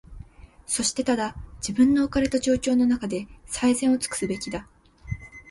[0.65, 4.67] そしてただ、自分の置かれた状況のなかで、最善をつくすべきだ。